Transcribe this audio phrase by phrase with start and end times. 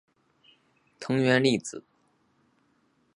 [0.99, 1.83] 藤原丽子